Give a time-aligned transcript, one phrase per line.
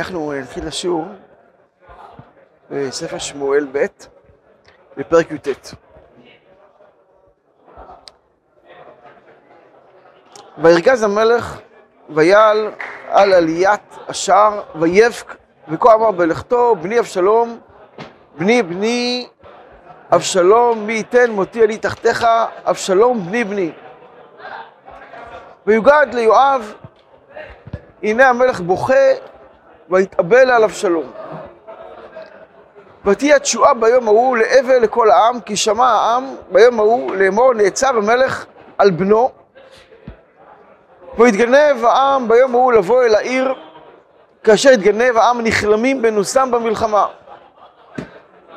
[0.00, 1.04] אנחנו נתחיל לשיעור
[2.70, 3.86] בספר שמואל ב',
[4.96, 5.48] בפרק י"ט.
[10.58, 11.60] וירגז המלך
[12.10, 12.70] ויעל
[13.08, 15.36] על עליית השער ויבק
[15.68, 17.60] וכה אמר בלכתו בני אבשלום
[18.38, 19.28] בני בני
[20.14, 22.26] אבשלום מי ייתן מותי עלי תחתיך
[22.64, 23.72] אבשלום בני בני
[25.66, 26.74] ויוגד ליואב
[28.02, 28.94] הנה המלך בוכה
[29.90, 31.10] ויתאבל על אבשלום.
[33.04, 38.46] ותהיה תשועה ביום ההוא לאבל לכל העם, כי שמע העם ביום ההוא לאמור נעצר המלך
[38.78, 39.30] על בנו.
[41.18, 43.54] ויתגנב העם ביום ההוא לבוא אל העיר,
[44.44, 47.06] כאשר התגנב העם נכלמים בנוסם במלחמה.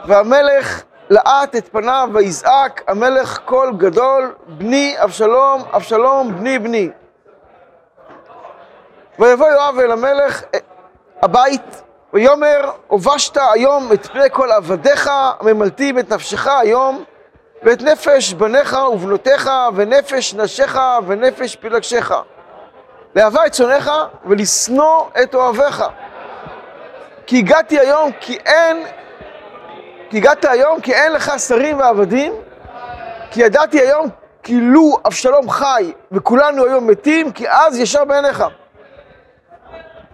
[0.07, 6.89] והמלך לאט את פניו ויזעק המלך קול גדול, בני אבשלום, אבשלום, בני בני.
[9.19, 10.43] ויבוא יואב אל המלך
[11.23, 11.81] הבית,
[12.13, 17.03] ויאמר, הובשת היום את פני כל עבדיך, הממלטים את נפשך היום,
[17.63, 22.13] ואת נפש בניך ובנותיך, ונפש נשיך, ונפש פלגשיך.
[23.15, 23.91] לאהבה את שונאיך,
[24.25, 25.83] ולשנוא את אוהביך.
[27.25, 28.85] כי הגעתי היום, כי אין,
[30.09, 32.33] כי הגעת היום, כי אין לך שרים ועבדים,
[33.31, 34.07] כי ידעתי היום,
[34.43, 38.43] כי לו אבשלום חי, וכולנו היום מתים, כי אז ישר בעיניך.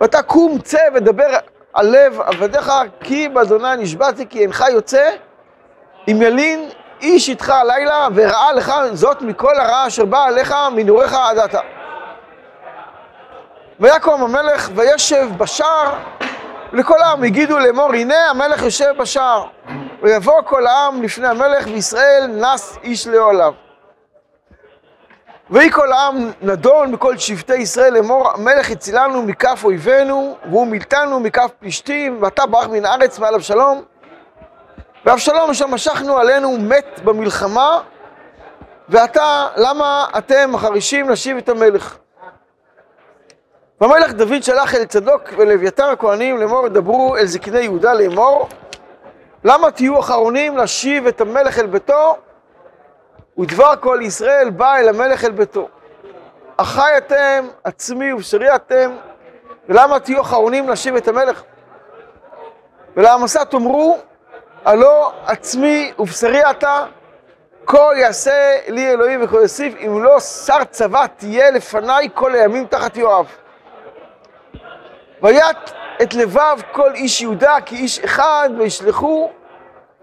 [0.02, 1.38] ואתה קום צא ודבר
[1.74, 2.72] על לב עבדיך,
[3.04, 5.10] כי באדוני נשבעתי כי אינך יוצא,
[6.08, 6.70] אם ילין
[7.02, 11.60] איש איתך הלילה, וראה לך זאת מכל הרעה אשר באה עליך מנעוריך עד עתה.
[13.80, 15.94] ויקום המלך וישב בשער,
[16.74, 19.46] ולכל העם הגידו לאמור, הנה המלך יושב בשער.
[20.02, 23.54] ויבוא כל העם לפני המלך, וישראל נס איש לאוהליו.
[25.52, 31.52] ויהי כל העם נדון בכל שבטי ישראל לאמור המלך הצילנו מכף אויבינו והוא מילתנו מכף
[31.60, 33.84] פלישתים ואתה ברח מן הארץ מעל אבשלום.
[35.06, 37.82] ואבשלום אשר משכנו עלינו מת במלחמה
[38.90, 41.98] ועתה למה אתם מחרישים להשיב את המלך?
[43.82, 48.50] והמלך דוד שלח אל צדוק ואל אביתר הכהנים לאמור דברו אל זקני יהודה לאמור
[49.44, 52.18] למה תהיו אחרונים להשיב את המלך אל ביתו
[53.40, 55.70] ודבר כל ישראל בא אל המלך אל ביתו.
[56.58, 58.92] אחי אתם, עצמי ובשרי אתם,
[59.70, 61.44] ולמה תהיו אחרונים להשיב את המלך?
[62.98, 63.98] ולעמסה תאמרו,
[64.66, 66.86] הלא עצמי ובשרי אתה,
[67.66, 72.98] כה יעשה לי אלוהים וכה יוסיף, אם לא שר צבא תהיה לפניי כל הימים תחת
[72.98, 73.26] יואב.
[75.22, 75.72] ויט
[76.02, 79.32] את לבב כל איש יהודה כי איש אחד, וישלחו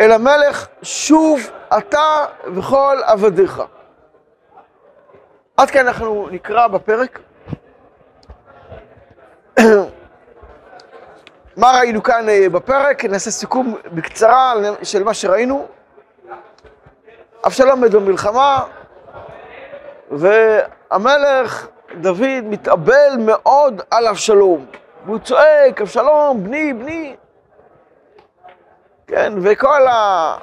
[0.00, 2.24] אל המלך שוב אתה
[2.54, 3.62] וכל עבדיך.
[5.56, 7.18] עד כאן אנחנו נקרא בפרק.
[11.56, 13.04] מה ראינו כאן בפרק?
[13.04, 15.66] נעשה סיכום בקצרה של מה שראינו.
[17.46, 18.64] אבשלום עומד במלחמה,
[20.10, 21.66] והמלך
[22.00, 24.66] דוד מתאבל מאוד על אבשלום.
[25.06, 27.16] והוא צועק, אבשלום, בני, בני.
[29.06, 30.36] כן, וכל ה...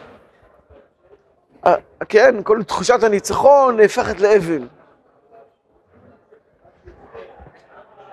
[2.09, 4.67] כן, כל תחושת הניצחון נהפכת לאבל.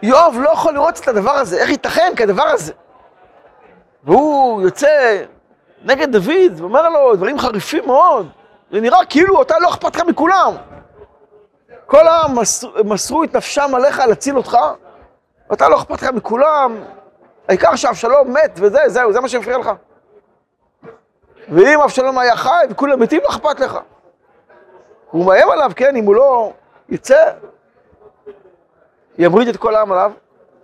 [0.02, 2.72] יואב לא יכול לראות את הדבר הזה, איך ייתכן כדבר הזה?
[4.04, 5.24] והוא יוצא
[5.84, 8.28] נגד דוד ואומר לו דברים חריפים מאוד.
[8.70, 10.54] זה נראה כאילו אתה לא אכפת לך מכולם.
[11.86, 14.56] כל העם מסר, מסרו את נפשם עליך להציל אותך,
[15.50, 16.84] ואתה לא אכפת לך מכולם.
[17.48, 19.70] העיקר שאבשלום מת וזה, זהו, זה מה שמפריע לך.
[21.50, 23.78] ואם אבשלום היה חי וכולם מתים, לא אכפת לך.
[25.10, 26.52] הוא מאיים עליו, כן, אם הוא לא
[26.88, 27.32] יצא,
[29.18, 30.12] ימריד את כל העם עליו,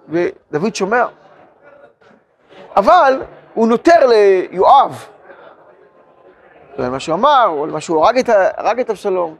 [0.08, 1.06] ודוד שומע.
[2.76, 3.22] אבל
[3.54, 5.06] הוא נותר ליואב,
[6.78, 9.36] למה שהוא אמר, או למה שהוא הרג את, הרג את אבשלום.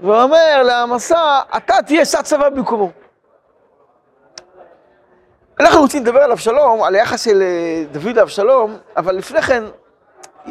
[0.00, 2.90] והוא אומר לעמסה, אתה תהיה שר צבא במקומו.
[5.60, 7.42] אנחנו רוצים לדבר על אבשלום, על היחס של
[7.92, 9.64] דוד לאבשלום, אבל לפני כן,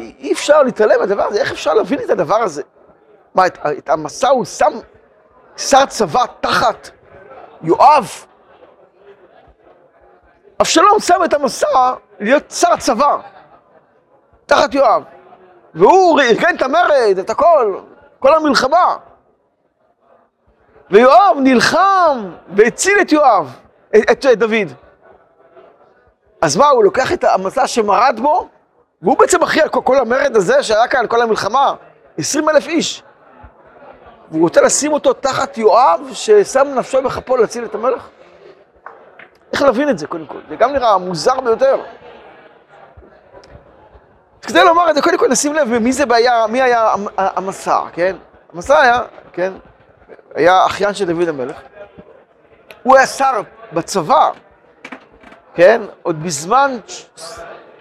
[0.00, 2.62] אי אפשר להתעלם מהדבר הזה, איך אפשר להבין את הדבר הזה?
[3.34, 4.72] מה, את, את המסע הוא שם
[5.56, 6.90] שר צבא תחת
[7.62, 8.24] יואב?
[10.60, 13.16] אבשלום שם את המסע להיות שר צבא
[14.46, 15.02] תחת יואב,
[15.74, 17.80] והוא ארגן את המרד, את הכל,
[18.18, 18.96] כל המלחמה.
[20.90, 23.56] ויואב נלחם והציל את יואב,
[23.96, 24.72] את, את דוד.
[26.42, 28.48] אז מה, הוא לוקח את המסע שמרד בו,
[29.02, 31.74] והוא בעצם אחראי על כל המרד הזה שהיה כאן, כל המלחמה,
[32.18, 33.02] 20 אלף איש.
[34.30, 38.08] והוא רוצה לשים אותו תחת יואב, ששם נפשו בכפו להציל את המלך?
[39.52, 41.82] איך להבין את זה קודם כל, זה גם נראה מוזר ביותר.
[44.42, 48.16] כדי לומר את זה, קודם כל נשים לב מי זה היה, מי היה המסע, כן?
[48.52, 49.02] המסע היה,
[49.32, 49.52] כן,
[50.34, 51.56] היה אחיין של דוד המלך.
[52.82, 53.40] הוא היה שר
[53.72, 54.30] בצבא,
[55.54, 55.82] כן?
[56.02, 56.76] עוד בזמן,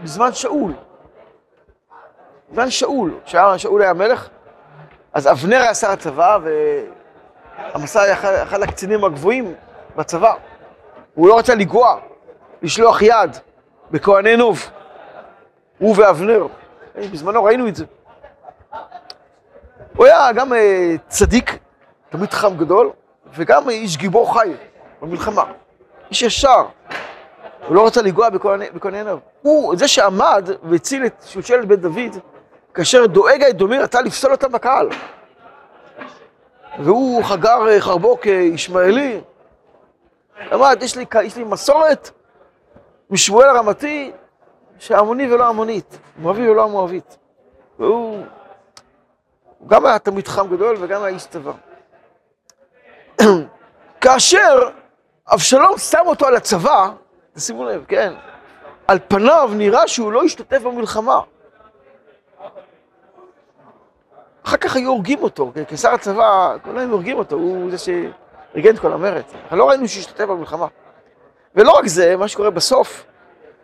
[0.04, 0.74] בזמן שאול.
[2.52, 3.20] בזמן שאול,
[3.58, 4.30] שאול היה מלך,
[5.14, 6.38] אז אבנר היה שר הצבא,
[7.74, 9.54] והמסע היה אחד, הקצינים הגבוהים
[9.96, 10.34] בצבא.
[11.14, 12.00] הוא לא רצה לגוע,
[12.62, 13.38] לשלוח יד
[13.92, 14.70] בכהני נוב.
[15.80, 16.48] הוא ואבנר.
[16.96, 17.86] בזמנו ראינו את זה.
[19.96, 21.58] הוא היה גם אה, צדיק,
[22.10, 22.90] תמיד חם גדול,
[23.34, 24.54] וגם איש גיבור חי
[25.02, 25.44] במלחמה.
[26.10, 26.66] איש ישר.
[27.68, 29.20] הוא לא רצה לנגוע בכהני עיניו.
[29.42, 32.18] הוא זה שעמד והציל את שושלת בית דוד,
[32.74, 34.90] כאשר דואג האדומי רצה לפסול אותם בקהל.
[36.80, 39.22] והוא חגר אה, חרבו כישמעאלי.
[40.54, 42.10] אמר, יש לי, יש לי מסורת
[43.10, 44.12] משמואל הרמתי,
[44.80, 47.18] שעמוני ולא עמונית, מואבי ולא מואבית.
[47.80, 48.24] והוא
[49.60, 51.52] הוא גם היה תמיד חם גדול וגם היה איש צבא.
[54.02, 54.70] כאשר
[55.34, 56.90] אבשלום שם אותו על הצבא,
[57.34, 58.14] תשימו לב, כן,
[58.88, 61.22] על פניו נראה שהוא לא השתתף במלחמה.
[64.50, 68.80] אחר כך היו הורגים אותו, כשר הצבא, כולם היו הורגים אותו, הוא זה שארגן את
[68.80, 69.22] כל המרד.
[69.50, 70.68] אבל לא ראינו שהוא השתתף במלחמה.
[71.56, 73.06] ולא רק זה, מה שקורה בסוף,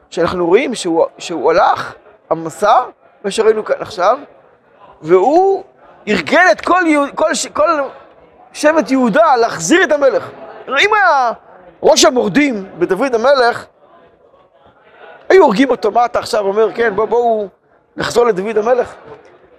[0.09, 1.93] שאנחנו רואים שהוא, שהוא הלך,
[2.29, 2.73] המסע,
[3.23, 4.17] מה שראינו כאן עכשיו,
[5.01, 5.63] והוא
[6.07, 6.83] ארגן את כל,
[7.15, 7.69] כל, כל
[8.53, 10.29] שבט יהודה להחזיר את המלך.
[10.67, 11.31] אם היה
[11.83, 13.65] ראש המורדים בדוד המלך,
[15.29, 17.47] היו הורגים אותו, מה אתה עכשיו אומר, כן, בואו בוא
[17.97, 18.95] נחזור לדוד המלך?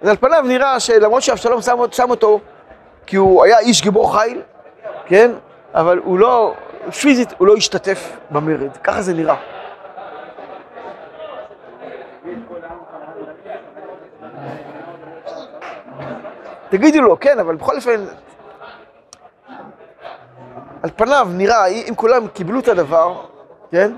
[0.01, 2.39] אז על פניו נראה שלמרות שאבשלום שם, שם אותו,
[3.05, 4.41] כי הוא היה איש גיבור חיל,
[5.05, 5.31] כן,
[5.73, 6.53] אבל הוא לא,
[7.01, 9.35] פיזית הוא לא השתתף במרד, ככה זה נראה.
[16.69, 18.05] תגידו לו, כן, אבל בכל אופן,
[20.83, 23.21] על פניו נראה, אם כולם קיבלו את הדבר,
[23.71, 23.91] כן?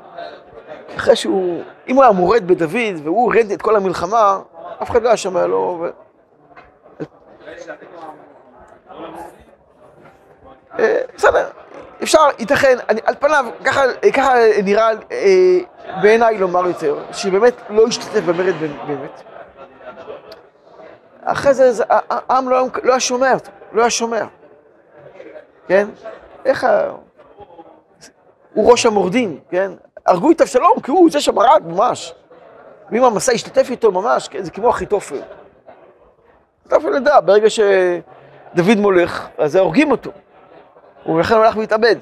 [0.97, 2.71] אחרי שהוא, אם הוא היה מורד בדוד
[3.03, 4.39] והוא הרד את כל המלחמה,
[4.81, 5.81] אף אחד לא היה שומע לו.
[5.81, 5.89] ו...
[10.79, 11.49] אה, בסדר,
[12.03, 13.45] אפשר, ייתכן, על פניו,
[14.13, 14.33] ככה
[14.63, 15.59] נראה אה,
[16.01, 18.55] בעיניי לומר יותר, שבאמת לא השתתף במרד
[18.87, 19.21] באמת.
[21.23, 24.25] אחרי זה העם לא, לא היה שומע אותו, לא היה שומע.
[25.67, 25.87] כן?
[26.45, 26.91] איך ה...
[28.53, 29.71] הוא ראש המורדים, כן?
[30.05, 32.13] הרגו את אבשלום כי הוא זה שמרד ממש.
[32.91, 34.43] ואם המסע השתתף איתו ממש, כן?
[34.43, 35.21] זה כמו אחיתופל.
[36.67, 40.11] אחיתופל ידע, ברגע שדוד מולך, אז הורגים אותו.
[41.05, 41.95] ולכן הוא הלך להתאבד.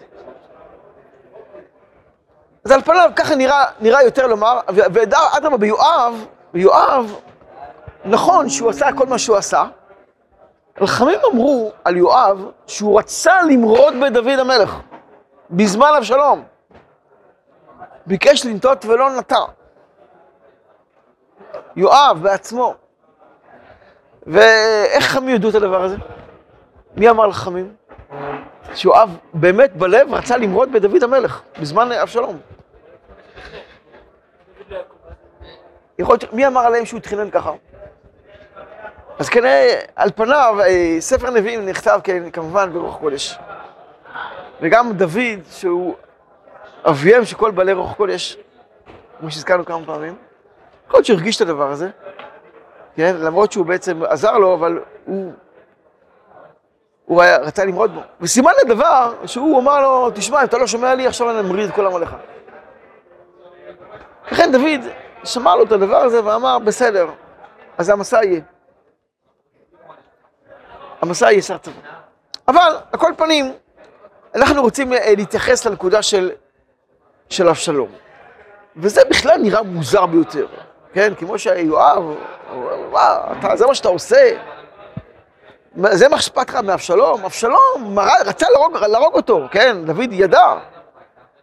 [2.65, 7.15] אז על פניו ככה נראה, נראה יותר לומר, ואדרבה ביואב, ביואב
[8.05, 9.63] נכון שהוא עשה כל מה שהוא עשה,
[10.85, 14.79] חכמים אמרו על יואב שהוא רצה למרוד בדוד המלך
[15.49, 16.43] בזמן אבשלום.
[18.05, 19.39] ביקש לנטות ולא נטע.
[21.77, 22.75] יואב בעצמו.
[24.27, 25.95] ואיך חכמים ידעו את הדבר הזה?
[26.95, 27.73] מי אמר לחכמים?
[28.73, 32.39] שיואב באמת בלב רצה למרוד בדוד המלך בזמן אבשלום.
[35.99, 37.51] יכול להיות, מי אמר עליהם שהוא תכנן ככה?
[39.19, 43.37] אז כנראה, על פניו, אה, ספר נביאים נכתב כן, כמובן ברוח קודש.
[44.61, 45.95] וגם דוד, שהוא
[46.89, 48.37] אביהם של כל בעלי רוח קודש,
[49.19, 50.15] כמו שהזכרנו כמה פעמים,
[50.87, 51.89] יכול להיות שהוא את הדבר הזה,
[52.95, 53.15] כן?
[53.19, 55.31] למרות שהוא בעצם עזר לו, אבל הוא,
[57.05, 58.01] הוא היה, רצה למרוד בו.
[58.21, 61.75] וסימן לדבר שהוא אמר לו, תשמע, אם אתה לא שומע לי, עכשיו אני מוריד את
[61.75, 62.15] כל עליך.
[64.31, 64.91] לכן דוד
[65.23, 67.09] שמע לו את הדבר הזה ואמר, בסדר,
[67.77, 68.41] אז המסע יהיה.
[71.01, 71.73] המסע יהיה שר צבא.
[72.47, 73.53] אבל, על כל פנים,
[74.35, 76.31] אנחנו רוצים אה, להתייחס לנקודה של,
[77.29, 77.89] של אבשלום.
[78.75, 80.47] וזה בכלל נראה מוזר ביותר,
[80.93, 81.13] כן?
[81.17, 82.03] כמו שיואב,
[82.89, 84.37] וואו, זה מה שאתה עושה?
[85.91, 87.25] זה מה שאכפת לך מאבשלום?
[87.25, 89.85] אבשלום רצה להרוג, להרוג אותו, כן?
[89.85, 90.53] דוד ידע.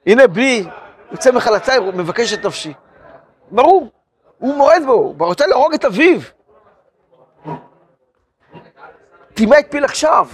[0.07, 0.65] הנה בני
[1.13, 2.73] יוצא מחלצה, הוא מבקש את נפשי.
[3.51, 3.89] ברור,
[4.39, 6.21] הוא מורד בו, הוא רוצה להרוג את אביו.
[9.35, 10.29] טימא את פיל עכשיו.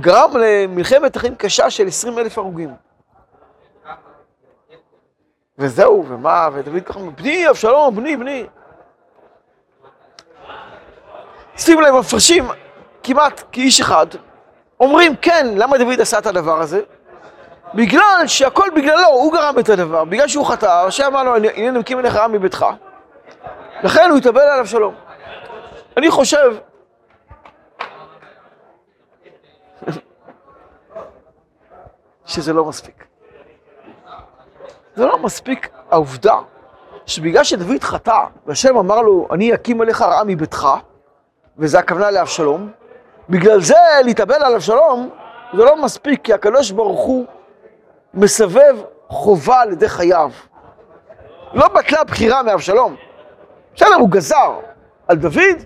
[0.00, 2.74] גרם למלחמת אחים קשה של 20 אלף הרוגים.
[5.60, 8.46] וזהו, ומה, ודוד ככה, בני, אבשלום, בני, בני.
[11.56, 12.48] שימו לב, מפרשים
[13.02, 14.06] כמעט כאיש אחד,
[14.80, 16.80] אומרים, כן, למה דוד עשה את הדבר הזה?
[17.74, 21.98] בגלל שהכל בגללו, הוא גרם את הדבר, בגלל שהוא חטא, השם אמר לו, הנה נמקים
[21.98, 22.66] אליך עם מביתך,
[23.82, 24.94] לכן הוא התאבל עליו שלום.
[25.96, 26.56] אני חושב
[32.26, 33.09] שזה לא מספיק.
[35.00, 36.34] זה לא מספיק העובדה
[37.06, 40.68] שבגלל שדוד חטא, והשם אמר לו, אני אקים עליך רעה מביתך,
[41.58, 42.70] וזה הכוונה לאבשלום,
[43.28, 45.10] בגלל זה להתאבל על אבשלום,
[45.56, 47.26] זה לא מספיק, כי הקדוש ברוך הוא
[48.14, 48.76] מסבב
[49.08, 50.30] חובה על ידי חייו.
[51.52, 52.96] לא בטלה בחירה מאבשלום.
[53.76, 54.58] בסדר, הוא גזר
[55.08, 55.58] על דוד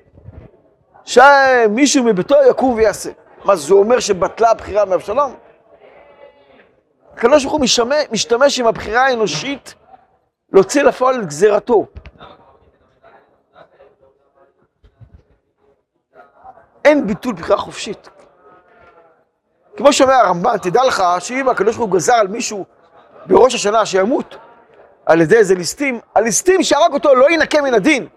[1.05, 3.11] שמישהו מביתו יקום ויעשה.
[3.45, 5.35] מה זה אומר שבטלה הבחירה מאבשלום?
[7.17, 7.61] הקדוש ברוך הוא
[8.13, 9.75] משתמש, עם הבחירה האנושית
[10.53, 11.87] להוציא לפועל את גזירתו.
[16.85, 18.09] אין ביטול בחירה חופשית.
[19.77, 22.65] כמו שאומר הרמב"ן, תדע לך שאם הקדוש ברוך הוא גזר על מישהו
[23.27, 24.37] בראש השנה שימות
[25.07, 28.09] על ידי איזה ליסטים, הליסטים שהרג אותו לא ינקה מן הדין.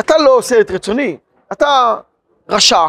[0.00, 1.18] אתה לא עושה את רצוני,
[1.52, 1.96] אתה
[2.48, 2.86] רשע,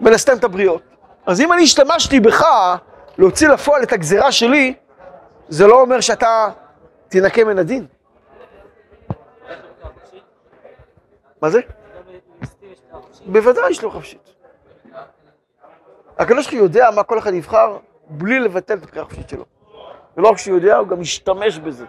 [0.00, 0.87] מלסתם את הבריות.
[1.28, 2.44] אז אם אני השתמשתי בך
[3.18, 4.74] להוציא לפועל את הגזירה שלי,
[5.48, 6.48] זה לא אומר שאתה
[7.08, 7.86] תנקה מן הדין.
[11.42, 11.60] מה זה?
[13.26, 14.34] בוודאי יש לו חופשית.
[16.18, 19.44] הקדוש ברוך הוא יודע מה כל אחד יבחר בלי לבטל את הבחירה החופשית שלו.
[20.16, 21.86] ולא רק שהוא יודע, הוא גם משתמש בזה.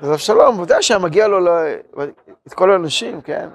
[0.00, 1.38] אז אבשלום, ודאי שהיה מגיע לו
[2.46, 3.48] את כל האנשים, כן?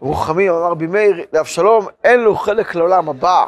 [0.00, 3.46] רוחמי, אמר רבי מאיר, לאבשלום אין לו חלק לעולם הבא.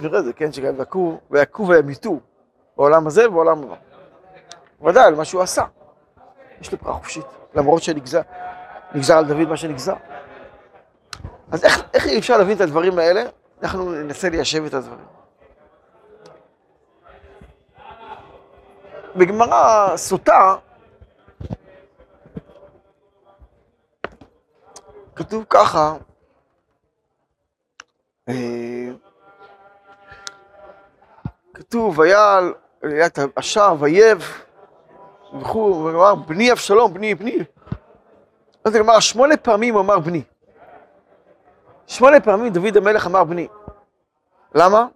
[0.00, 2.20] נראה את זה, כן, שגם יקו, ויקו וימיתו
[2.76, 3.74] בעולם הזה ובעולם הבא.
[4.82, 5.64] ודאי, על מה שהוא עשה.
[6.60, 8.22] יש לו בחירה חופשית, למרות שנגזר
[9.14, 9.94] על דוד מה שנגזר.
[11.52, 13.22] אז איך, איך אי אפשר להבין את הדברים האלה?
[13.62, 15.04] אנחנו ננסה ליישב את הדברים.
[19.16, 20.56] בגמרא סוטה,
[25.20, 25.96] כתוב ככה,
[28.28, 28.88] אה,
[31.54, 32.38] כתוב, היה,
[32.82, 34.42] היה את השער וייב,
[35.40, 37.38] וכו', הוא אמר, בני אבשלום, בני, בני.
[38.64, 40.22] אז הוא אמר, שמונה פעמים אמר בני.
[41.86, 43.48] שמונה פעמים דוד המלך אמר בני.
[44.54, 44.86] למה?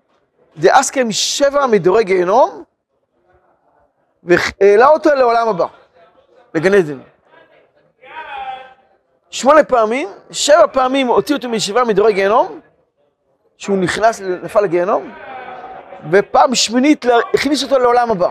[0.57, 2.65] דאסקם שבע מדורי גיהנום,
[4.23, 5.67] והעלה אותו לעולם הבא,
[6.55, 7.14] לגן עדן.
[9.35, 12.61] שמונה פעמים, שבע פעמים הוציא אותו משבעה מדורי גיהנום,
[13.57, 15.15] שהוא נכנס, נפל לגיהנום,
[16.11, 18.31] ופעם שמינית הכניס אותו לעולם הבא.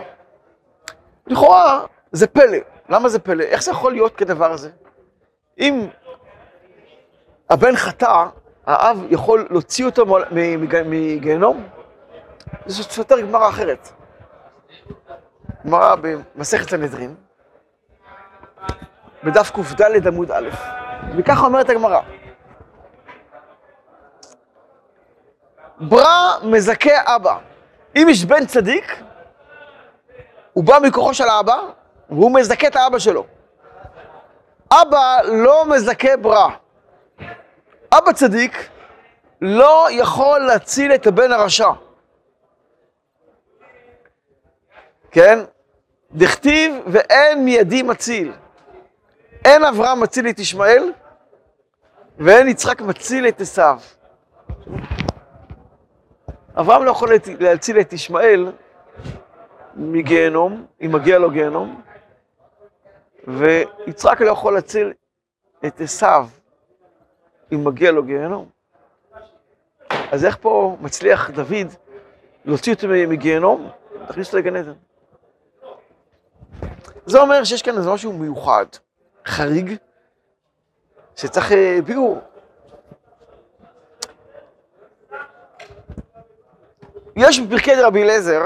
[1.28, 2.58] לכאורה זה פלא.
[2.90, 3.44] למה זה פלא?
[3.44, 4.70] איך זה יכול להיות כדבר הזה?
[5.60, 5.88] אם
[7.50, 8.26] הבן חטא,
[8.66, 10.06] האב יכול להוציא אותו
[10.86, 11.68] מגיהנום?
[12.66, 13.90] זה סותר גמרא אחרת.
[15.66, 17.16] גמרא במסכת סנהדרין,
[19.24, 20.50] בדף קד עמוד א',
[21.18, 22.00] וככה אומרת הגמרא.
[25.80, 27.38] ברא מזכה אבא.
[27.96, 29.02] אם יש בן צדיק,
[30.54, 31.58] הוא בא מכוחו של האבא,
[32.10, 33.26] והוא מזכה את האבא שלו.
[34.72, 36.50] אבא לא מזכה ברא.
[37.92, 38.70] אבא צדיק
[39.42, 41.70] לא יכול להציל את הבן הרשע.
[45.12, 45.40] כן?
[46.12, 48.34] דכתיב ואין מידי מציל.
[49.46, 50.92] אין אברהם מציל את ישמעאל,
[52.18, 53.80] ואין יצחק מציל את עשיו.
[56.56, 57.10] אברהם לא יכול
[57.40, 58.52] להציל את ישמעאל
[59.76, 61.82] מגיהנום, אם מגיע לו גיהנום,
[63.28, 64.94] ויצחק לא יכול להציל
[65.66, 66.28] את עשיו,
[67.54, 68.50] אם מגיע לו גיהנום.
[70.12, 71.68] אז איך פה מצליח דוד
[72.46, 73.70] להוציא אותו מגיהנום?
[74.08, 74.74] תכניס אותו לגן עדן.
[77.06, 78.66] זה אומר שיש כאן איזה משהו מיוחד,
[79.26, 79.76] חריג,
[81.16, 82.22] שצריך אה, ביאור.
[87.16, 88.42] יש בפרקי רבי אליעזר,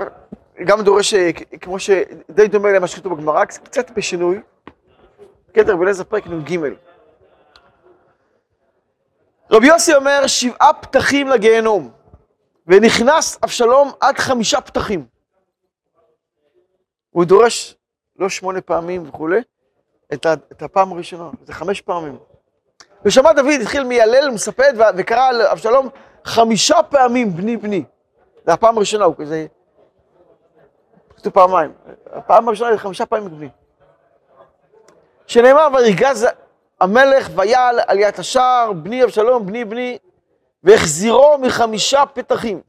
[0.65, 1.31] גם דורש, אה,
[1.61, 4.41] כמו שדי דומה למה שכתוב בגמרא, קצת בשינוי,
[5.45, 6.59] פרקי רבי אליעזר פרק נ"ג.
[9.51, 11.91] רבי יוסי אומר שבעה פתחים לגיהנום,
[12.67, 15.05] ונכנס אבשלום עד חמישה פתחים.
[17.09, 17.75] הוא דורש
[18.15, 19.41] לא שמונה פעמים וכולי,
[20.13, 22.17] את, הפעם הראשונה, זה חמש פעמים.
[23.05, 25.89] ושמע דוד, התחיל מיילל, מספד, וקרא לאבשלום
[26.25, 27.83] חמישה פעמים בני בני.
[28.45, 29.45] זה הפעם הראשונה, הוא כזה...
[31.15, 31.73] כתוב פעמיים.
[32.11, 33.49] הפעם הראשונה זה חמישה פעמים בני.
[35.27, 36.27] שנאמר, ויגז
[36.81, 39.97] המלך ויעל עליית השער, בני אבשלום, בני בני,
[40.63, 42.61] והחזירו מחמישה פתחים.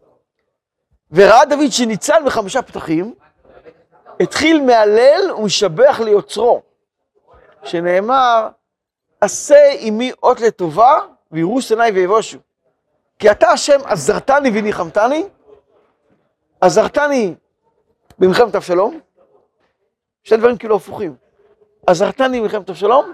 [1.10, 3.14] וראה דוד שניצל מחמישה פתחים,
[4.20, 6.62] התחיל מהלל ומשבח ליוצרו,
[7.64, 8.48] שנאמר,
[9.20, 11.00] עשה עמי אות לטובה,
[11.32, 12.38] ויראו שני ויבושו.
[13.18, 15.24] כי אתה השם עזרתני וניחמתני,
[16.60, 17.34] עזרתני
[18.18, 19.00] במלחמת אבשלום,
[20.24, 21.16] שני דברים כאילו הפוכים.
[21.86, 23.12] עזרתני במלחמת אבשלום,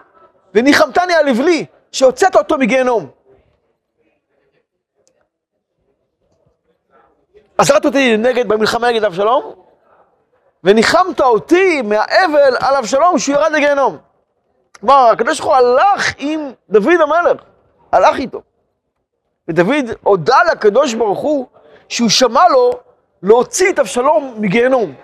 [0.54, 3.10] וניחמתני על לבלי, שהוצאת אותו מגיהנום.
[7.58, 9.54] עזרת אותי נגד, במלחמה נגד אבשלום,
[10.64, 13.98] וניחמת אותי מהאבל על אבשלום שהוא ירד לגיהנום.
[14.80, 16.40] כלומר, הקדוש ברוך הוא הלך עם
[16.70, 17.42] דוד המלך,
[17.92, 18.42] הלך איתו.
[19.48, 21.46] ודוד הודה לקדוש ברוך הוא
[21.88, 22.80] שהוא שמע לו
[23.22, 24.94] להוציא את אבשלום מגיהנום.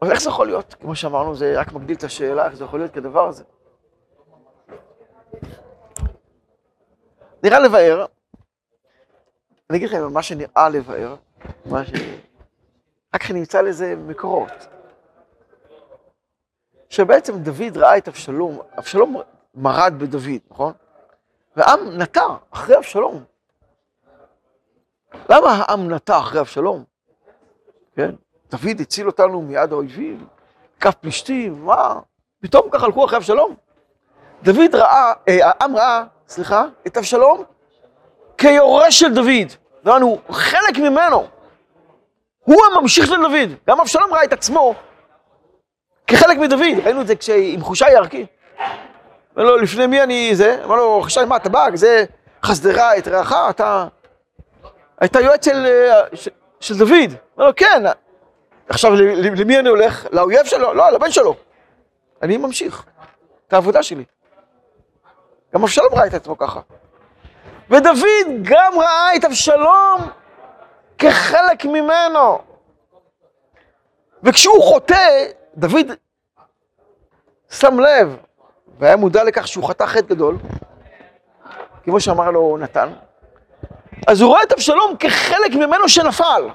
[0.00, 0.74] אז איך זה יכול להיות?
[0.80, 3.44] כמו שאמרנו, זה רק מגדיל את השאלה, איך זה יכול להיות כדבר הזה.
[7.42, 8.06] נראה לבאר,
[9.70, 11.16] אני אגיד לכם מה שנראה לבאר,
[11.66, 11.90] מה ש...
[13.14, 14.66] רק נמצא לזה מקורות.
[16.90, 19.20] שבעצם דוד ראה את אבשלום, אבשלום
[19.54, 20.72] מרד בדוד, נכון?
[21.56, 23.24] והעם נטע אחרי אבשלום.
[25.28, 26.84] למה העם נטע אחרי אבשלום?
[27.96, 28.10] כן?
[28.50, 30.26] דוד הציל אותנו מיד האויבים,
[30.80, 32.00] כף פלישתים, מה?
[32.40, 33.54] פתאום ככה הלכו אחרי אבשלום?
[34.42, 37.44] דוד ראה, אה, העם ראה, סליחה, את אבשלום
[38.38, 39.52] כיורש של דוד.
[39.84, 41.33] דהיינו, חלק ממנו.
[42.44, 43.54] הוא הממשיך של דוד.
[43.68, 44.74] גם אבשלום ראה את עצמו
[46.06, 46.60] כחלק מדוד.
[46.84, 48.26] ראינו את זה עם חושי ירקי.
[49.36, 50.64] אמר לו, לפני מי אני זה?
[50.64, 51.66] אמר לו, חשי, מה, אתה בא?
[51.74, 52.04] זה
[52.42, 53.32] חסדרה את רעך?
[53.50, 53.86] אתה...
[55.00, 56.00] היית יועץ של, אה,
[56.60, 57.12] של דוד.
[57.38, 57.82] אמר לו, כן.
[58.68, 60.06] עכשיו, למי אני הולך?
[60.12, 60.74] לאויב שלו?
[60.74, 61.36] לא, לבן שלו.
[62.22, 62.84] אני ממשיך
[63.48, 64.04] את העבודה שלי.
[65.54, 66.60] גם אבשלום ראה את עצמו ככה.
[67.70, 70.00] ודוד גם ראה את אבשלום
[70.98, 72.38] כחלק ממנו.
[74.22, 75.26] וכשהוא חוטא,
[75.56, 75.86] דוד
[77.50, 78.16] שם לב,
[78.78, 80.36] והיה מודע לכך שהוא חטא חטא גדול,
[81.84, 82.92] כמו שאמר לו נתן,
[84.06, 86.48] אז הוא רואה את אבשלום כחלק ממנו שנפל.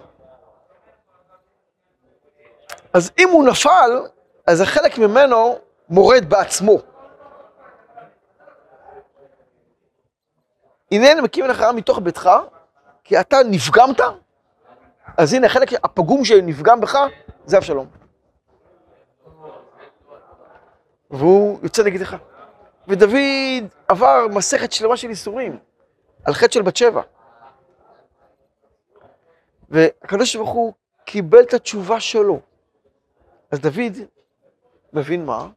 [2.94, 4.02] אז אם הוא נפל,
[4.48, 5.58] אז החלק ממנו
[5.90, 6.78] מורד בעצמו.
[10.92, 12.30] הנה אני מקים לך מתוך ביתך,
[13.04, 14.02] כי אתה נפגמת,
[15.18, 16.98] אז הנה החלק הפגום שנפגם בך,
[17.46, 17.88] זה אבשלום.
[21.12, 22.16] והוא יוצא נגדך.
[22.88, 25.58] ודוד עבר מסכת שלמה של איסורים,
[26.26, 27.02] על חטא של בת שבע.
[29.70, 30.74] והקדוש ברוך הוא
[31.06, 32.40] קיבל את התשובה שלו.
[33.52, 33.98] אז דוד
[34.94, 35.48] מבין מה?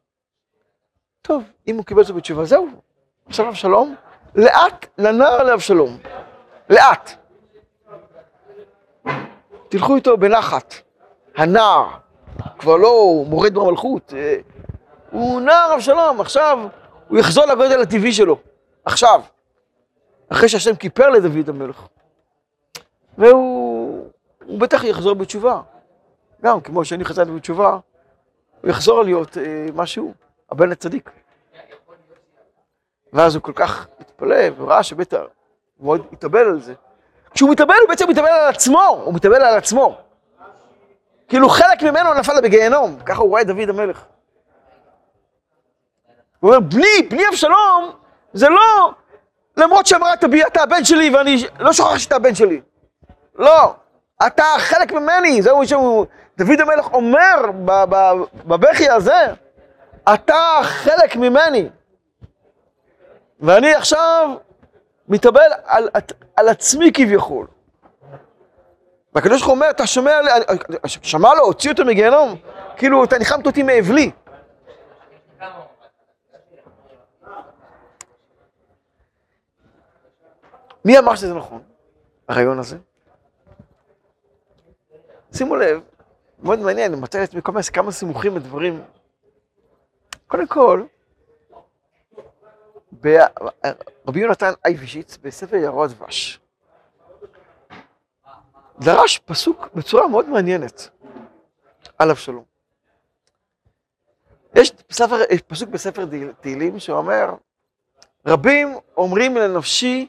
[1.21, 2.67] טוב, אם הוא קיבל את זה בתשובה, זהו.
[3.27, 3.95] עכשיו אבשלום,
[4.35, 5.97] לאט לנער לאבשלום.
[6.69, 7.22] לאט.
[9.73, 10.73] תלכו איתו בנחת.
[11.35, 11.89] הנער
[12.59, 14.35] כבר לא מורד במלכות, אה,
[15.11, 16.59] הוא נער אבשלום, עכשיו
[17.07, 18.37] הוא יחזור לגודל הטבעי שלו.
[18.85, 19.21] עכשיו.
[20.29, 21.87] אחרי שהשם כיפר לדוד המלך.
[23.17, 24.09] והוא
[24.59, 25.61] בטח יחזור בתשובה.
[26.43, 27.79] גם כמו שאני חזרתי בתשובה,
[28.61, 30.13] הוא יחזור להיות אה, משהו,
[30.51, 31.09] הבן הצדיק.
[33.13, 34.79] ואז הוא כל כך התפלא וראה.
[35.77, 36.73] הוא מאוד התאבל על זה.
[37.33, 39.97] כשהוא מתאבל, הוא בעצם מתאבל על עצמו, הוא מתאבל על עצמו.
[41.27, 44.03] כאילו חלק ממנו נפל בגיהנום, ככה הוא רואה דוד המלך.
[46.39, 47.91] הוא אומר, בני, בני אבשלום,
[48.33, 48.91] זה לא,
[49.57, 52.61] למרות שאמרת בי, אתה הבן שלי ואני לא שוכח שאתה הבן שלי.
[53.35, 53.73] לא,
[54.27, 56.05] אתה חלק ממני, זהו שהוא,
[56.37, 57.35] דוד המלך אומר
[58.45, 59.33] בבכי הזה,
[60.13, 61.69] אתה חלק ממני.
[63.39, 64.29] ואני עכשיו
[65.07, 65.89] מתאבל על,
[66.35, 67.47] על עצמי כביכול.
[69.15, 70.11] והקדוש ברוך הוא אומר, אתה שומע,
[70.85, 72.35] שמע לו, הוציא אותו מגיהנום,
[72.77, 74.11] כאילו אתה ניחמת אותי מאבלי.
[80.85, 81.61] מי אמר שזה נכון,
[82.27, 82.77] הרעיון הזה?
[85.33, 85.81] שימו לב,
[86.43, 88.83] מאוד מעניין, אני מצא לעצמי כל כמה סימוכים לדברים.
[90.27, 90.83] קודם כל,
[94.07, 96.39] רבי יונתן אייבשיץ בספר ירוע דבש.
[98.79, 100.89] דרש פסוק בצורה מאוד מעניינת
[101.99, 102.43] על אבשלום.
[104.55, 105.15] יש בספר,
[105.47, 106.05] פסוק בספר
[106.41, 107.35] תהילים שאומר,
[108.27, 110.07] רבים אומרים לנפשי,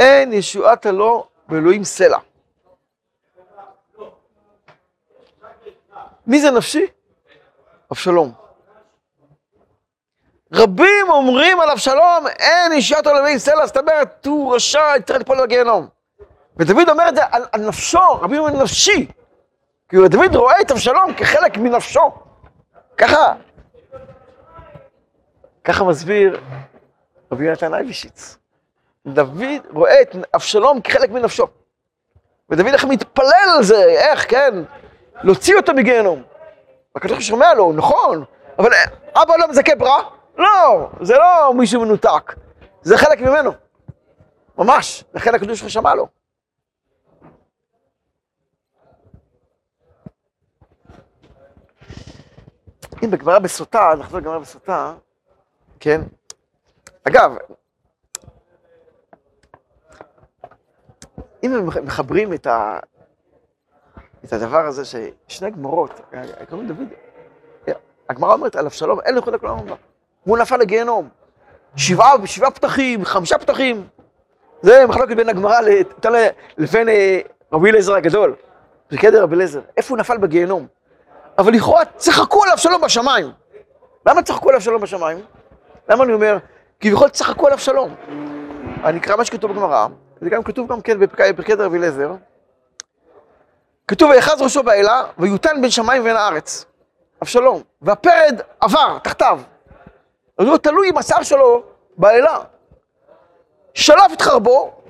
[0.00, 2.18] אין ישועת הלא באלוהים סלע.
[6.26, 6.86] מי זה נפשי?
[7.92, 8.49] אבשלום.
[10.52, 15.88] רבים אומרים על אבשלום, אין אישיות עולמי סלע, זאת אומרת, הוא רשע, צריך ליפול לגיהנום.
[16.56, 19.06] ודוד אומר את זה על, על נפשו, רבים אומרים נפשי.
[19.88, 22.12] כי דוד רואה את אבשלום כחלק מנפשו.
[22.96, 23.34] ככה,
[25.64, 26.40] ככה מסביר
[27.32, 28.36] רבי יונתן אייבשיץ.
[29.06, 31.46] דוד רואה את אבשלום כחלק מנפשו.
[32.50, 34.54] ודוד איך מתפלל על זה, איך, כן,
[35.22, 36.22] להוציא אותו מגיהנום.
[36.96, 38.24] הקדוש שומע לו, נכון,
[38.58, 38.70] אבל
[39.14, 40.19] אבא לא מזכה ברע?
[40.38, 42.34] לא, זה לא מישהו מנותק,
[42.82, 43.50] זה חלק ממנו.
[44.58, 46.06] ממש, לכן הקדוש שלך שמע לו.
[53.04, 54.94] אם בגמרא בסוטה, נחזור לגמרא בסוטה,
[55.80, 56.00] כן?
[57.04, 57.36] אגב,
[61.42, 62.78] אם הם מחברים את, ה...
[64.24, 66.00] את הדבר הזה ששני גמרות,
[66.48, 66.88] קוראים דוד,
[68.08, 69.76] הגמרא אומרת על אבשלום, אין לו חלק לעולם.
[70.26, 71.08] והוא נפל לגיהנום.
[71.76, 73.86] שבעה, שבעה פתחים, חמישה פתחים.
[74.62, 75.60] זה מחלוקת בין הגמרא
[76.58, 77.20] לבין אה,
[77.52, 78.34] רבי אליעזר הגדול.
[78.90, 79.60] זה קדר רבי אליעזר.
[79.76, 80.66] איפה הוא נפל בגיהנום?
[81.38, 83.32] אבל לכאורה צחקו על אבשלום בשמיים.
[84.06, 85.18] למה צחקו על אבשלום בשמיים?
[85.88, 86.38] למה אני אומר?
[86.80, 87.94] כביכול צחקו על אבשלום.
[88.84, 89.86] אני אקרא מה שכתוב בגמרא,
[90.20, 92.12] זה גם כתוב גם כן בפרקי רבי אליעזר.
[93.88, 96.64] כתוב, ויחז ראשו באלה, ויותן בין שמיים ובין הארץ.
[97.22, 97.62] אבשלום.
[97.82, 99.40] והפרד עבר תחתיו.
[100.40, 101.62] אז הוא תלוי עם השיער שלו
[101.96, 102.38] באלה.
[103.74, 104.82] שלף את חרבו,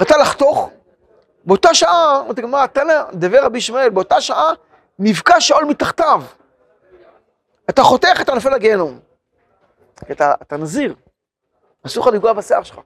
[0.00, 0.70] רצה לחתוך,
[1.44, 4.52] באותה שעה, אומרת הגמרא, תנא דבר רבי ישמעאל, באותה שעה
[4.98, 6.22] נבקע שאול מתחתיו.
[7.70, 9.00] אתה חותך, אתה נופל לגיהנום.
[10.10, 10.94] אתה, אתה נזיר,
[11.86, 12.80] אסור לך לפגוע בשיער שלך.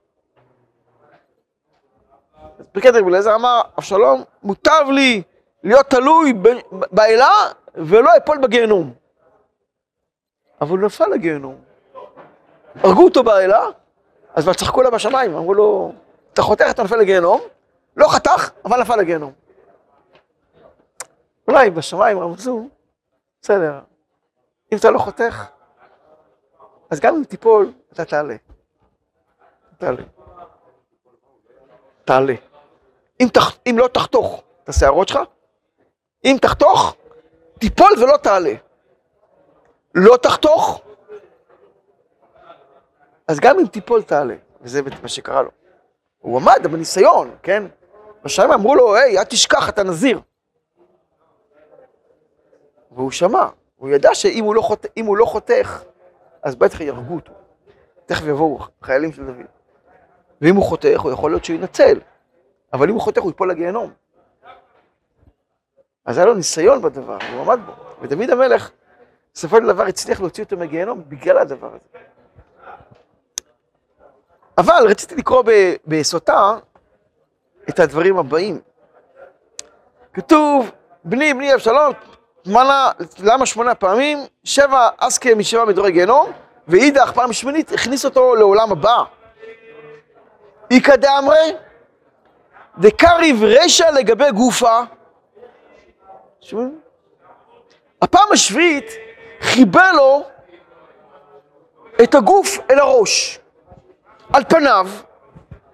[2.59, 5.21] אז פרקי אליעזר אמר, אבשלום, מוטב לי
[5.63, 6.33] להיות תלוי
[6.71, 7.31] באלה
[7.75, 9.00] ולא אפול בגיהנום.
[10.61, 11.55] אבל הוא נפל לגיהנום.
[12.75, 13.65] הרגו אותו באלה,
[14.35, 15.93] אז כבר צחקו לה בשמיים, אמרו לו,
[16.33, 17.41] אתה חותך, אתה נופל לגיהנום,
[17.97, 19.33] לא חתך, אבל נפל לגיהנום.
[21.47, 22.67] אולי בשמיים רמזו,
[23.41, 23.79] בסדר,
[24.71, 25.45] אם אתה לא חותך,
[26.89, 28.35] אז גם אם תיפול, אתה תעלה.
[29.77, 30.01] תעלה.
[32.05, 32.33] תעלה.
[33.19, 33.57] אם, תח...
[33.69, 35.19] אם לא תחתוך את השערות שלך,
[36.25, 36.95] אם תחתוך,
[37.59, 38.53] תיפול ולא תעלה.
[39.95, 40.81] לא תחתוך,
[43.27, 45.49] אז גם אם תיפול תעלה, וזה מה שקרה לו.
[46.19, 47.63] הוא עמד בניסיון, כן?
[48.23, 50.19] בשם אמרו לו, היי, אל תשכח, אתה נזיר.
[52.91, 54.85] והוא שמע, הוא ידע שאם הוא לא, חות...
[55.05, 55.83] הוא לא חותך,
[56.43, 57.31] אז בטח יהרגו אותו.
[58.05, 59.45] תכף יבואו חיילים של דוד.
[60.41, 61.99] ואם הוא חותך, הוא יכול להיות שהוא ינצל.
[62.73, 63.91] אבל אם הוא חותך, הוא ייפול לגיהנום.
[66.05, 67.71] אז היה לו ניסיון בדבר, הוא עמד בו.
[68.01, 68.71] ודוד המלך,
[69.33, 72.05] בסופו של דבר הצליח להוציא אותו מגיהנום בגלל הדבר הזה.
[74.57, 75.43] אבל רציתי לקרוא
[75.87, 76.57] בסוטה
[77.69, 78.61] את הדברים הבאים.
[80.13, 80.71] כתוב,
[81.03, 81.93] בני בני אבשלום,
[82.45, 84.19] מנה, למה שמונה פעמים?
[84.43, 86.31] שבע אסקה משבע מדורי גיהנום,
[86.67, 89.03] ואידך פעם שמינית הכניס אותו לעולם הבא.
[90.71, 91.55] איכא דאמרי,
[92.77, 94.79] דקריב רשע לגבי גופה.
[96.41, 96.79] שומעים?
[98.01, 98.85] הפעם השביעית
[99.41, 100.23] חיבר לו
[102.03, 103.39] את הגוף אל הראש.
[104.33, 104.87] על פניו,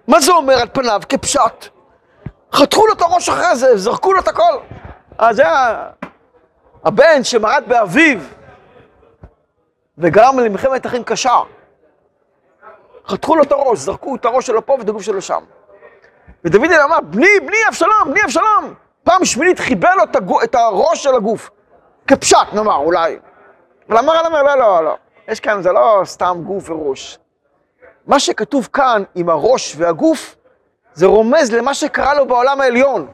[0.08, 1.00] מה זה אומר על פניו?
[1.08, 1.66] כפשט.
[2.52, 4.58] חתכו לו את הראש אחרי זה, זרקו לו את הכל.
[5.18, 5.42] אז זה
[6.84, 8.20] הבן שמרד באביו
[9.98, 11.40] וגרם למלחמת אחים קשה.
[13.06, 15.44] חתכו לו את הראש, זרקו את הראש שלו פה ואת הגוף שלו שם.
[16.44, 18.74] ודוד אמר, בני, בני אבשלום, בני אבשלום.
[19.04, 21.50] פעם שמינית חיבר לו את, את הראש של הגוף.
[22.06, 23.18] כפשט, נאמר, אולי.
[23.88, 24.96] אבל אמר על לא, לא, לא.
[25.28, 27.18] יש כאן, זה לא סתם גוף וראש.
[28.06, 30.36] מה שכתוב כאן עם הראש והגוף,
[30.92, 33.12] זה רומז למה שקרה לו בעולם העליון.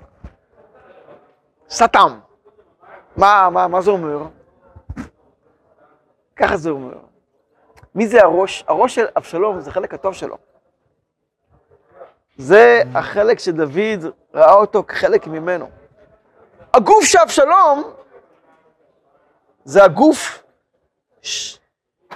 [1.70, 2.18] סתם.
[3.16, 4.26] מה, מה, מה זה אומר?
[6.36, 6.96] ככה זה אומר.
[7.94, 8.64] מי זה הראש?
[8.68, 10.36] הראש של אבשלום זה החלק הטוב שלו.
[12.36, 15.70] זה החלק שדוד ראה אותו כחלק ממנו.
[16.74, 17.92] הגוף של אבשלום
[19.64, 20.43] זה הגוף.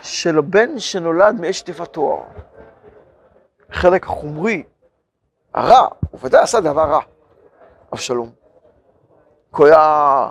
[0.02, 2.22] של הבן שנולד מאש תיבת תואר.
[3.70, 4.62] החלק החומרי,
[5.54, 7.00] הרע, הוא ודאי עשה דבר רע,
[7.92, 8.30] אבשלום.
[9.56, 10.30] כי הוא היה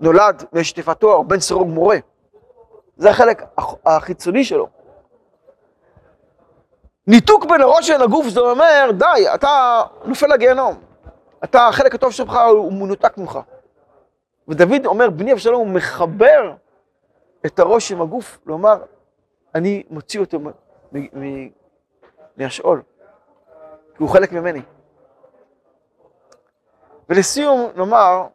[0.00, 1.96] נולד מאש תיבת תואר, בן סרוג מורה.
[2.96, 3.42] זה החלק
[3.86, 4.68] החיצוני שלו.
[7.06, 10.80] ניתוק בין הראש של הגוף זה אומר, די, אתה נופל לגיהנום.
[11.44, 13.38] אתה, החלק הטוב שלך הוא מנותק ממך.
[14.48, 16.52] ודוד אומר, בני אבשלום, הוא מחבר
[17.46, 18.84] את הראש עם הגוף, לומר,
[19.54, 20.38] אני מוציא אותו
[22.36, 22.82] מהשאול,
[23.96, 24.62] כי הוא חלק ממני.
[27.08, 28.26] ולסיום נאמר,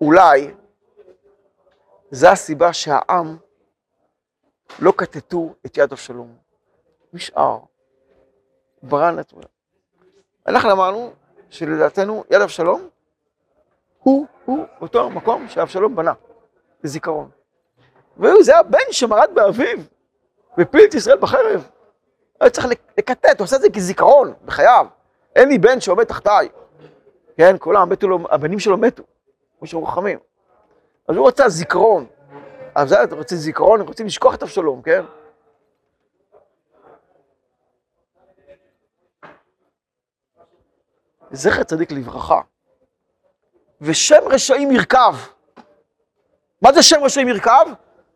[0.00, 0.54] אולי
[2.10, 3.36] זו הסיבה שהעם
[4.78, 6.36] לא כתתו את יד אבשלום.
[7.12, 7.58] נשאר.
[8.82, 9.46] ברא נתונה.
[10.46, 11.12] אנחנו אמרנו
[11.50, 12.88] שלדעתנו יד אבשלום
[13.98, 16.12] הוא, הוא אותו מקום שאבשלום בנה,
[18.18, 18.40] בזיכרון.
[18.40, 19.78] וזה הבן שמרד באביו,
[20.58, 21.68] והפיל את ישראל בחרב.
[22.40, 22.66] היה צריך
[22.98, 24.86] לקטט, הוא עושה את זה כזיכרון בחייו.
[25.36, 26.48] אין לי בן שעומד תחתיי.
[27.36, 29.02] כן, כולם מתו לו, הבנים שלו מתו,
[29.58, 30.18] כמו שהם רוחמים.
[31.08, 32.06] אז הוא רוצה זיכרון.
[32.74, 35.04] אז זה, אתה רוצה זיכרון, הם רוצים לשכוח את אבשלום, כן?
[41.30, 42.40] זכר צדיק לברכה.
[43.80, 45.14] ושם רשעים ירכב.
[46.62, 47.66] מה זה שם רשעים ירכב?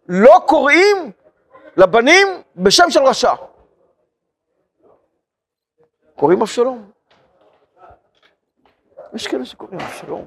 [0.08, 1.12] לא קוראים
[1.76, 3.34] לבנים בשם של רשע.
[6.16, 6.90] קוראים אבשלום.
[9.14, 10.26] יש כאלה שקוראים אבשלום.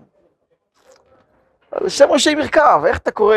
[1.83, 3.35] זה שם רשעים ירכב, איך אתה קורא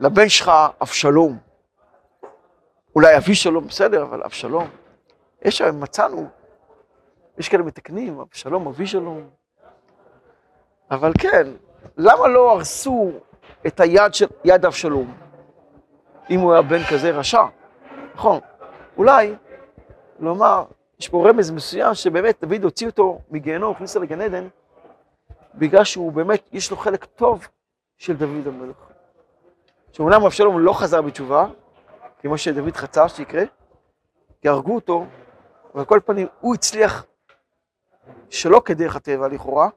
[0.00, 0.50] לבן שלך
[0.82, 1.38] אבשלום?
[2.96, 4.68] אולי אבי שלום, בסדר, אבל אבשלום.
[5.42, 6.28] יש, מצאנו,
[7.38, 9.30] יש כאלה מתקנים, אבשלום, אבי שלום.
[10.90, 11.46] אבל כן,
[11.96, 13.12] למה לא הרסו
[13.66, 15.14] את היד של יד אבשלום,
[16.30, 17.42] אם הוא היה בן כזה רשע?
[18.14, 18.40] נכון,
[18.96, 19.34] אולי
[20.18, 20.64] לומר,
[21.00, 24.48] יש פה רמז מסוים שבאמת דוד הוציא אותו מגיהנום, הכניס אותו לגן עדן,
[25.54, 27.48] בגלל שהוא באמת, יש לו חלק טוב
[27.98, 28.76] של דוד המלך.
[29.92, 31.46] שאומנם אבשלום לא חזר בתשובה,
[32.20, 33.42] כמו שדוד חצה שיקרה,
[34.42, 35.06] כי הרגו אותו,
[35.74, 37.06] אבל כל פנים הוא הצליח
[38.30, 39.68] שלא כדרך הטבע לכאורה,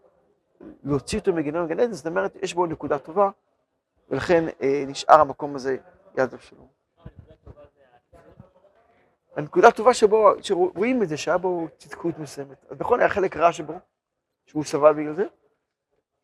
[0.83, 3.29] להוציא אותו לגן עדן, זאת אומרת, יש בו נקודה טובה,
[4.09, 5.77] ולכן אה, נשאר המקום הזה
[6.17, 6.67] יד אבשלום.
[9.35, 12.65] הנקודה הטובה שבו, שרואים את זה, שהיה בו צדקות מסוימת.
[12.69, 13.73] אז נכון, היה חלק רע שבו,
[14.45, 15.25] שהוא סבל בגלל זה,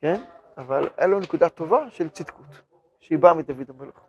[0.02, 0.24] כן?
[0.58, 2.46] אבל היה לו נקודה טובה של צדקות,
[3.00, 4.00] שהיא באה מדוד המלך.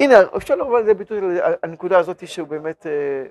[0.00, 3.26] הנה, אפשר לומר על זה ביטוי, הנקודה הזאת שהוא באמת, אה,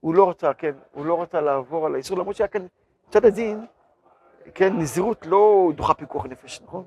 [0.00, 2.66] הוא לא רצה, כן, הוא לא רצה לעבור על האיסור, למרות שהיה כאן
[3.08, 3.66] מצד הדין,
[4.54, 6.84] כן, נזירות לא דוחה פיקוח נפש, נכון?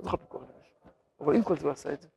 [0.00, 0.74] לא דוחה פיקוח נפש.
[1.20, 2.08] אבל עם כל זה הוא עשה את זה.